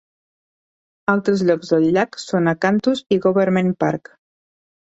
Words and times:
Altres 1.13 1.43
llocs 1.49 1.71
del 1.73 1.85
llac 1.97 2.19
són 2.23 2.53
Acanthus 2.55 3.05
i 3.17 3.21
Government 3.27 3.71
Park. 3.85 4.11